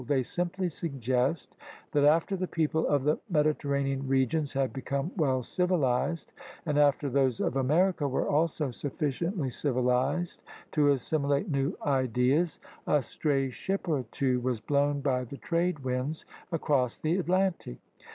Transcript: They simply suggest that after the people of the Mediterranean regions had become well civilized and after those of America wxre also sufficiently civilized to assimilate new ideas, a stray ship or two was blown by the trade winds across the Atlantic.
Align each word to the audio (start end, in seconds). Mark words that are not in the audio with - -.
They 0.07 0.23
simply 0.23 0.67
suggest 0.69 1.55
that 1.91 2.05
after 2.05 2.35
the 2.35 2.47
people 2.47 2.87
of 2.87 3.03
the 3.03 3.19
Mediterranean 3.29 4.07
regions 4.07 4.51
had 4.51 4.73
become 4.73 5.11
well 5.15 5.43
civilized 5.43 6.33
and 6.65 6.79
after 6.79 7.07
those 7.07 7.39
of 7.39 7.55
America 7.55 8.05
wxre 8.05 8.25
also 8.27 8.71
sufficiently 8.71 9.51
civilized 9.51 10.43
to 10.71 10.89
assimilate 10.91 11.51
new 11.51 11.77
ideas, 11.85 12.59
a 12.87 13.03
stray 13.03 13.51
ship 13.51 13.87
or 13.87 14.03
two 14.11 14.39
was 14.39 14.59
blown 14.59 15.01
by 15.01 15.23
the 15.23 15.37
trade 15.37 15.77
winds 15.83 16.25
across 16.51 16.97
the 16.97 17.17
Atlantic. 17.17 17.77